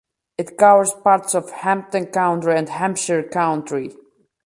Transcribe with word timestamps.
It 0.35 0.57
covers 0.57 0.95
parts 0.95 1.35
of 1.35 1.51
Hampden 1.51 2.07
County 2.07 2.49
and 2.53 2.67
Hampshire 2.67 3.21
County. 3.21 3.93